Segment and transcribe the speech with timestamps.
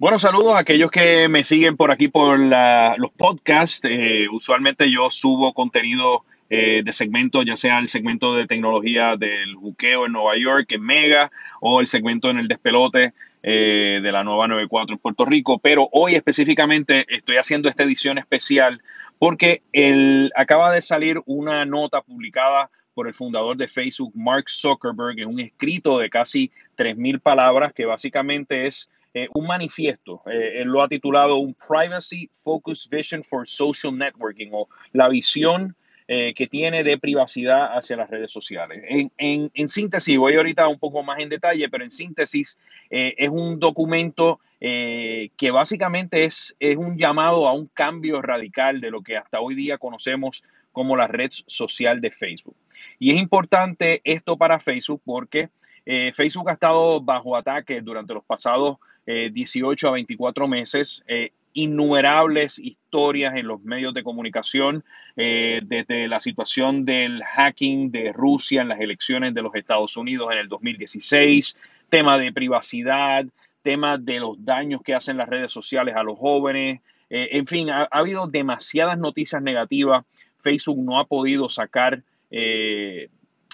[0.00, 3.80] Bueno, saludos a aquellos que me siguen por aquí por los podcasts.
[3.82, 9.56] Eh, usualmente yo subo contenido eh, de segmentos, ya sea el segmento de tecnología del
[9.56, 14.22] buqueo en Nueva York, en Mega, o el segmento en el despelote eh, de la
[14.22, 15.58] nueva 94 en Puerto Rico.
[15.58, 18.80] Pero hoy específicamente estoy haciendo esta edición especial
[19.18, 25.18] porque el, acaba de salir una nota publicada por el fundador de Facebook, Mark Zuckerberg,
[25.18, 30.22] en un escrito de casi 3.000 palabras que básicamente es eh, un manifiesto.
[30.26, 35.74] Eh, lo ha titulado un Privacy Focused Vision for Social Networking o la visión
[36.06, 38.82] eh, que tiene de privacidad hacia las redes sociales.
[39.18, 42.58] En, síntesis, voy ahorita un poco más en detalle, pero en síntesis
[42.90, 49.02] es un documento que básicamente es, es un llamado a un cambio radical de lo
[49.02, 52.56] que hasta hoy día conocemos como la red social de Facebook.
[52.98, 55.50] Y es importante esto para Facebook porque
[56.12, 61.04] Facebook ha estado bajo ataque durante los pasados 18 eh, a 24 meses.
[61.06, 64.84] Eh, innumerables historias en los medios de comunicación,
[65.16, 70.28] eh, desde la situación del hacking de Rusia en las elecciones de los Estados Unidos
[70.30, 71.56] en el 2016,
[71.88, 73.24] tema de privacidad,
[73.62, 76.80] tema de los daños que hacen las redes sociales a los jóvenes.
[77.10, 80.04] en fin, ha, habido demasiadas noticias negativas.
[80.38, 83.08] Facebook no ha podido sacar eh,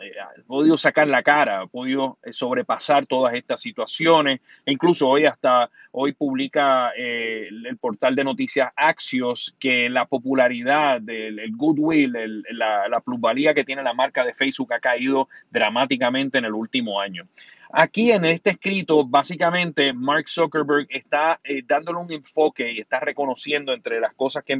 [0.00, 4.40] ha podido sacar la cara, ha podido eh, sobrepasar todas estas situaciones.
[4.64, 11.00] E incluso hoy hasta hoy publica eh, el, portal de noticias Axios que la popularidad,
[11.08, 16.44] el, goodwill, la, la, plusvalía que tiene la marca de Facebook ha caído dramáticamente en
[16.44, 17.26] el último año.
[17.72, 24.00] Aquí en este escrito, básicamente, Mark Zuckerberg está dándole un enfoque y está reconociendo entre
[24.00, 24.56] las cosas que,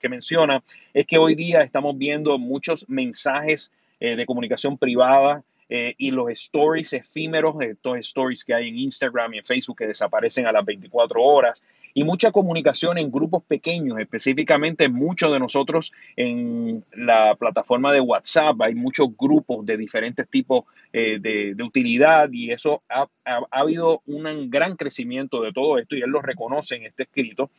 [0.00, 0.62] que menciona,
[0.94, 6.30] es que hoy día estamos viendo muchos mensajes eh, de comunicación privada eh, y los
[6.30, 10.64] stories efímeros, estos stories que hay en Instagram y en Facebook que desaparecen a las
[10.64, 17.92] 24 horas y mucha comunicación en grupos pequeños, específicamente muchos de nosotros en la plataforma
[17.92, 23.40] de WhatsApp, hay muchos grupos de diferentes tipos eh, de, utilidad y eso ha, ha
[23.50, 27.50] habido un gran crecimiento de todo esto y él lo reconoce en este escrito.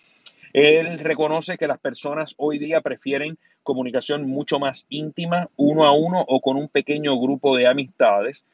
[0.54, 6.24] Él reconoce que las personas hoy día prefieren comunicación mucho más íntima, uno a uno
[6.28, 8.46] o con un pequeño grupo de amistades,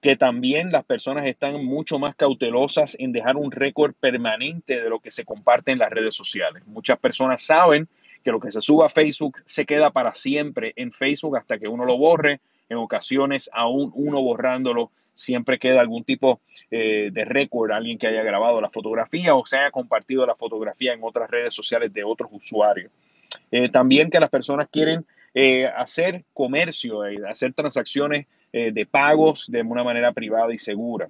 [0.00, 5.00] que también las personas están mucho más cautelosas en dejar un récord permanente de lo
[5.00, 6.66] que se comparte en las redes sociales.
[6.66, 7.88] Muchas personas saben
[8.24, 11.68] que lo que se suba a Facebook se queda para siempre en Facebook hasta que
[11.68, 12.40] uno lo borre.
[12.68, 14.90] En ocasiones, aún uno borrándolo,
[15.20, 19.58] siempre queda algún tipo eh, de récord, alguien que haya grabado la fotografía o se
[19.58, 22.90] haya compartido la fotografía en otras redes sociales de otros usuarios.
[23.50, 25.04] Eh, también que las personas quieren
[25.34, 31.08] eh, hacer comercio, hacer transacciones de pagos de una manera privada y segura.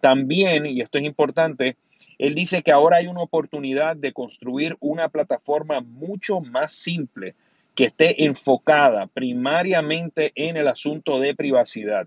[0.00, 1.78] También, y esto es importante,
[2.18, 7.34] él dice que ahora hay una oportunidad de construir una plataforma mucho más simple
[7.74, 12.06] que esté enfocada primariamente en el asunto de privacidad.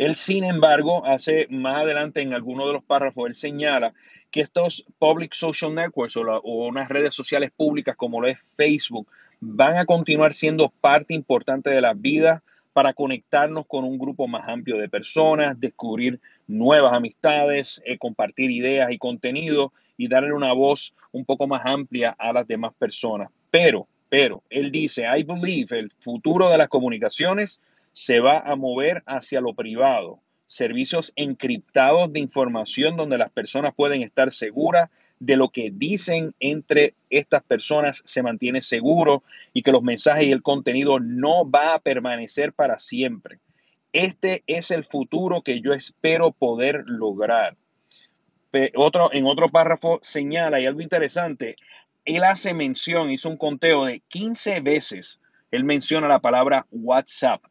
[0.00, 3.92] Él, sin embargo, hace más adelante en alguno de los párrafos, él señala
[4.30, 9.06] que estos public social networks o, unas redes sociales públicas como lo es Facebook
[9.40, 14.48] van a continuar siendo parte importante de la vida para conectarnos con un grupo más
[14.48, 20.94] amplio de personas, descubrir nuevas amistades, eh, compartir ideas y contenido y darle una voz
[21.12, 23.28] un poco más amplia a las demás personas.
[23.50, 27.60] Pero, pero, él dice, I believe el futuro de las comunicaciones
[28.00, 34.00] se va a mover hacia lo privado, servicios encriptados de información donde las personas pueden
[34.00, 34.88] estar seguras
[35.18, 39.22] de lo que dicen entre estas personas se mantiene seguro
[39.52, 43.38] y que los mensajes y el contenido no va a permanecer para siempre.
[43.92, 47.58] Este es el futuro que yo espero poder lograr.
[48.76, 51.56] Otro, en otro párrafo señala, y algo interesante,
[52.06, 57.42] él hace mención, hizo un conteo de 15 veces, él menciona la palabra WhatsApp.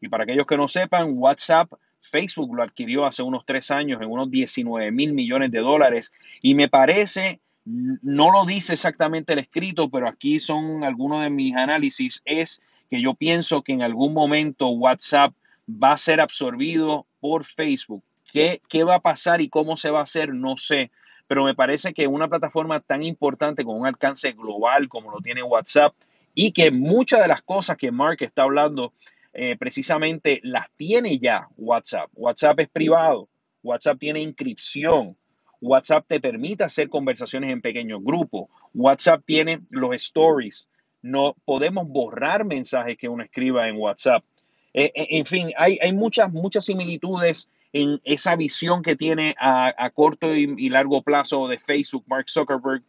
[0.00, 4.10] Y para aquellos que no sepan, WhatsApp, Facebook lo adquirió hace unos tres años en
[4.10, 6.12] unos 19 mil millones de dólares.
[6.42, 11.56] Y me parece, no lo dice exactamente el escrito, pero aquí son algunos de mis
[11.56, 15.32] análisis, es que yo pienso que en algún momento WhatsApp
[15.68, 18.04] va a ser absorbido por Facebook.
[18.32, 20.34] ¿Qué, ¿Qué, va a pasar y cómo se va a hacer?
[20.34, 20.90] No sé.
[21.26, 25.42] Pero me parece que una plataforma tan importante con un alcance global como lo tiene
[25.42, 25.94] WhatsApp
[26.34, 28.92] y que muchas de las cosas que Mark está hablando
[29.38, 32.08] eh, precisamente las tiene ya WhatsApp.
[32.14, 33.28] WhatsApp es privado,
[33.62, 35.14] WhatsApp tiene inscripción,
[35.60, 40.70] WhatsApp te permite hacer conversaciones en pequeños grupos, WhatsApp tiene los stories,
[41.02, 44.24] no podemos borrar mensajes que uno escriba en WhatsApp.
[44.72, 49.90] Eh, eh, en fin, hay, hay, muchas, muchas similitudes en esa visión que tiene a,
[49.92, 52.82] corto y, largo plazo de Facebook, Mark Zuckerberg,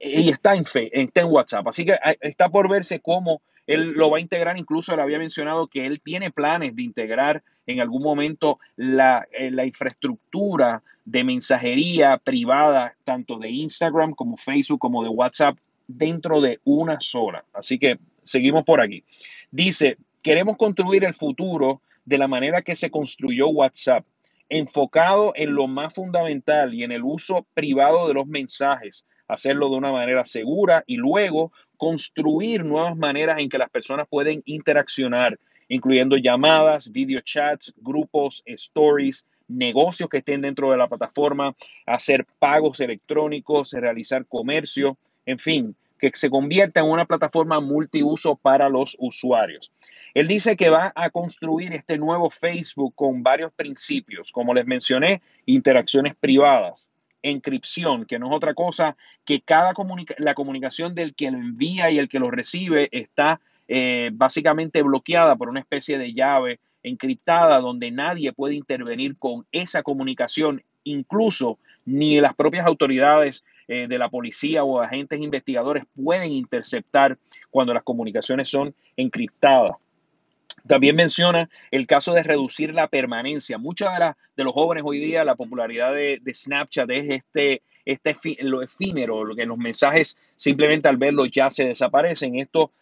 [0.00, 1.66] y está en, está en WhatsApp.
[1.66, 5.66] Así que está por verse cómo él lo va a integrar, incluso le había mencionado
[5.66, 12.18] que él tiene planes de integrar en algún momento la, eh, la, infraestructura de mensajería
[12.18, 15.56] privada, tanto de Instagram como Facebook, como de WhatsApp,
[15.86, 17.44] dentro de una sola.
[17.52, 19.04] Así que seguimos por aquí.
[19.50, 24.04] Dice, queremos construir el futuro de la manera que se construyó WhatsApp,
[24.48, 29.76] enfocado en lo más fundamental y en el uso privado de los mensajes, hacerlo de
[29.76, 36.16] una manera segura y luego construir nuevas maneras en que las personas pueden interaccionar, incluyendo
[36.16, 41.54] llamadas, video chats, grupos, stories, negocios que estén dentro de la plataforma,
[41.86, 44.96] hacer pagos electrónicos, realizar comercio,
[45.26, 49.70] en fin, que se convierta en una plataforma multiuso para los usuarios.
[50.14, 55.22] Él dice que va a construir este nuevo Facebook con varios principios, como les mencioné,
[55.46, 56.90] interacciones privadas,
[57.22, 59.72] encripción, que no es otra cosa que cada
[60.18, 65.36] la comunicación del que lo envía y el que lo recibe está eh, básicamente bloqueada
[65.36, 72.20] por una especie de llave encriptada donde nadie puede intervenir con esa comunicación, incluso ni
[72.20, 77.18] las propias autoridades eh, de la policía o agentes investigadores pueden interceptar
[77.50, 79.76] cuando las comunicaciones son encriptadas.
[80.66, 83.58] También menciona el caso de reducir la permanencia.
[83.58, 88.62] Muchos de, de los jóvenes hoy día, la popularidad de, Snapchat es este, este lo
[88.62, 92.36] efímero, lo que los mensajes simplemente al verlo ya se desaparecen.
[92.36, 92.72] Esto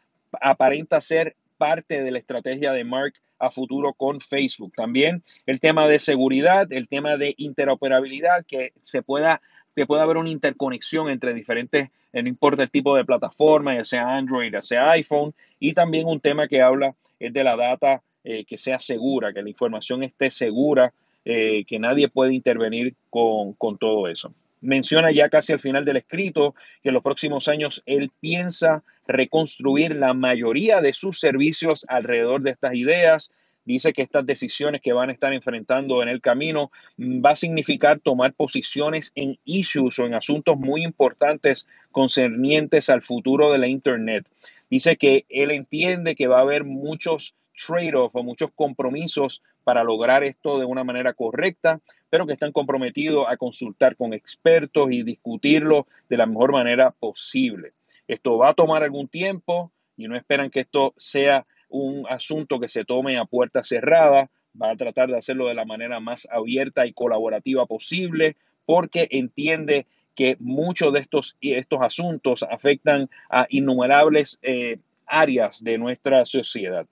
[0.41, 4.73] aparenta ser parte de la estrategia de Mark a futuro con Facebook.
[4.75, 9.43] También el tema de seguridad, el tema de interoperabilidad, que se pueda
[9.75, 13.85] que pueda haber una interconexión entre diferentes, eh, no importa el tipo de plataforma, ya
[13.85, 18.03] sea Android, ya sea iPhone, y también un tema que habla es de la data
[18.25, 20.93] eh, que sea segura, que la información esté segura,
[21.25, 24.35] eh, que nadie puede intervenir con, con todo eso.
[24.61, 29.97] Menciona ya casi al final del escrito que en los próximos años él piensa reconstruir
[29.97, 33.33] la mayoría de sus servicios alrededor de estas ideas,
[33.65, 38.01] dice que estas decisiones que van a estar enfrentando en el camino va a significar
[38.01, 44.29] tomar posiciones en issues o en asuntos muy importantes concernientes al futuro de la Internet.
[44.71, 47.35] Dice que él entiende que va a haber muchos
[47.67, 53.27] trade-offs o muchos compromisos para lograr esto de una manera correcta, pero que están comprometidos
[53.29, 57.73] a consultar con expertos y discutirlo de la mejor manera posible.
[58.09, 62.69] Esto va a tomar algún tiempo y no esperan que esto sea un asunto que
[62.69, 64.31] se tome a puerta cerrada,
[64.61, 68.37] va a tratar de hacerlo de la manera más abierta y colaborativa posible,
[68.67, 76.25] porque entiende que muchos de estos, estos asuntos afectan a innumerables eh, áreas de nuestra
[76.25, 76.87] sociedad.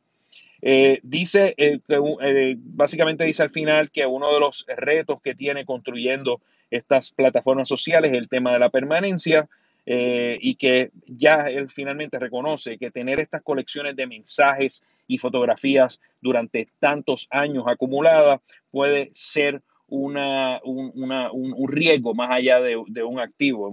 [0.60, 6.40] Eh, dice, eh, básicamente dice al final que uno de los retos que tiene construyendo
[6.70, 9.48] estas plataformas sociales es el tema de la permanencia.
[9.90, 15.98] Eh, y que ya él finalmente reconoce que tener estas colecciones de mensajes y fotografías
[16.20, 23.72] durante tantos años acumuladas puede ser una, un, un, riesgo más allá de, un activo.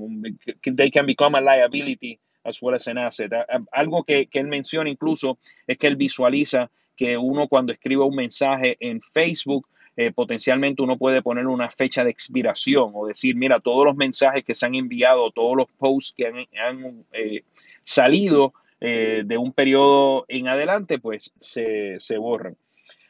[0.64, 3.34] They can become a liability as well as an asset.
[3.74, 5.38] Algo que, que él menciona incluso
[5.68, 10.98] es que él visualiza que uno cuando escribe un mensaje en Facebook eh, potencialmente uno
[10.98, 14.76] puede poner una fecha de expiración o decir, mira, todos los mensajes que se han
[14.76, 17.44] enviado, todos los posts que han, eh,
[17.84, 22.58] salido eh, de un periodo en adelante, pues se, borran.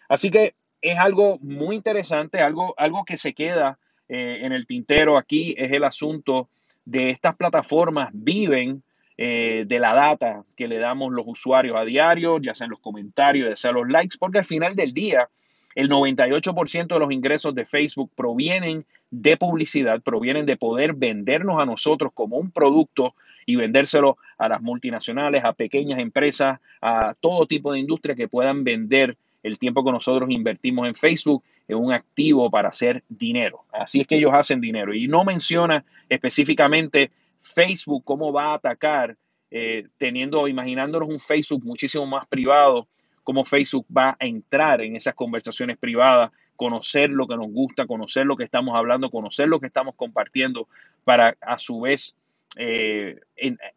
[0.07, 5.55] Así que es algo muy interesante, algo, algo que se queda en el tintero aquí
[5.57, 6.47] es el asunto
[6.83, 8.83] de estas plataformas viven
[9.17, 13.49] de la data que le damos los usuarios a diario, ya sea en los comentarios,
[13.49, 15.27] ya sea los likes, porque al final del día
[15.75, 21.65] el 98% de los ingresos de Facebook provienen de publicidad, provienen de poder vendernos a
[21.65, 23.13] nosotros como un producto
[23.45, 28.63] y vendérselo a las multinacionales, a pequeñas empresas, a todo tipo de industria que puedan
[28.63, 33.65] vender el tiempo que nosotros invertimos en Facebook en un activo para hacer dinero.
[33.71, 34.93] Así es que ellos hacen dinero.
[34.93, 39.17] Y no menciona específicamente Facebook cómo va a atacar,
[39.51, 42.87] eh, teniendo, imaginándonos un Facebook muchísimo más privado
[43.25, 48.25] cómo Facebook va a entrar en esas conversaciones privadas, conocer lo que nos gusta, conocer
[48.25, 50.69] lo que estamos hablando, conocer lo que estamos compartiendo
[51.03, 52.15] para a su vez
[52.55, 53.19] eh,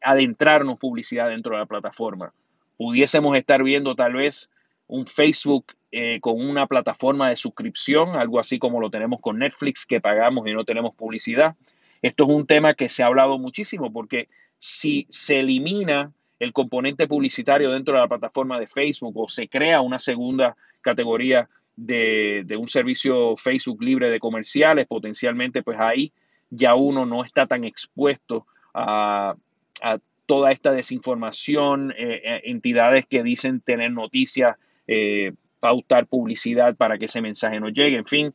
[0.00, 2.32] adentrarnos publicidad dentro de la plataforma.
[2.76, 4.50] Pudiésemos estar viendo tal vez
[4.86, 9.86] un Facebook eh, con una plataforma de suscripción, algo así como lo tenemos con Netflix,
[9.86, 11.56] que pagamos y no tenemos publicidad.
[12.02, 14.28] Esto es un tema que se ha hablado muchísimo porque
[14.58, 19.80] si se elimina el componente publicitario dentro de la plataforma de Facebook o se crea
[19.80, 26.12] una segunda categoría de, de, un servicio Facebook libre de comerciales, potencialmente pues ahí
[26.50, 29.34] ya uno no está tan expuesto a,
[29.82, 36.98] a toda esta desinformación, eh, eh, entidades que dicen tener noticias, eh, pautar publicidad para
[36.98, 38.34] que ese mensaje no llegue, en fin,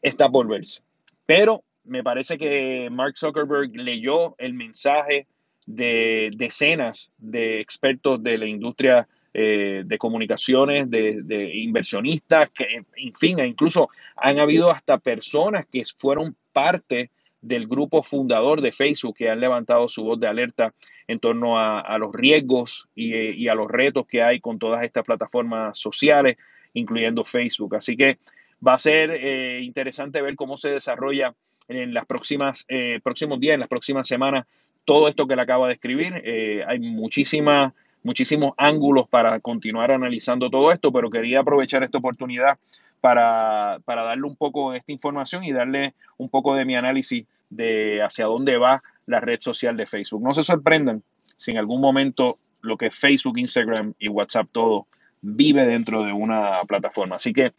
[0.00, 0.82] está por verse.
[1.26, 5.26] Pero me parece que Mark Zuckerberg leyó el mensaje
[5.66, 13.46] de decenas de expertos de la industria de comunicaciones, de, inversionistas, que, en fin, e
[13.48, 17.10] incluso han habido hasta personas que fueron parte
[17.44, 20.72] del grupo fundador de Facebook que han levantado su voz de alerta
[21.06, 25.78] en torno a, los riesgos y, a los retos que hay con todas estas plataformas
[25.78, 26.38] sociales,
[26.72, 27.76] incluyendo Facebook.
[27.76, 28.18] Así que
[28.66, 31.34] va a ser eh, interesante ver cómo se desarrolla
[31.68, 34.46] en las próximas eh, próximos días, en las próximas semanas,
[34.84, 36.22] todo esto que le acaba de escribir.
[36.24, 37.72] Eh, hay muchísimas
[38.04, 42.58] muchísimos ángulos para continuar analizando todo esto, pero quería aprovechar esta oportunidad
[43.00, 48.02] para, darle un poco de esta información y darle un poco de mi análisis de
[48.02, 50.22] hacia dónde va la red social de Facebook.
[50.22, 51.02] No se sorprendan
[51.36, 54.86] si en algún momento lo que es Facebook, Instagram y WhatsApp todo
[55.24, 57.16] vive dentro de una plataforma.
[57.16, 57.52] Así que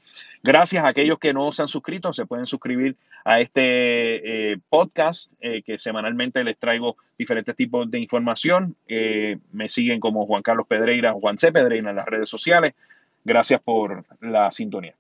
[0.43, 5.33] gracias a aquellos que no se han suscrito, se pueden suscribir a este eh, podcast
[5.41, 8.75] eh, que semanalmente les traigo diferentes tipos de información.
[8.87, 11.51] Eh, me siguen como Juan Carlos Pedreira, Juan C.
[11.51, 12.75] Pedreira en las redes sociales.
[13.23, 14.93] Gracias por la sintonía.